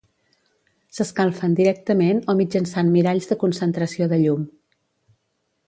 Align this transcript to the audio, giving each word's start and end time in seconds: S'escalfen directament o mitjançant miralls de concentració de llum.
S'escalfen 0.97 1.53
directament 1.59 2.23
o 2.33 2.35
mitjançant 2.39 2.91
miralls 2.97 3.31
de 3.33 3.39
concentració 3.45 4.09
de 4.15 4.21
llum. 4.25 4.49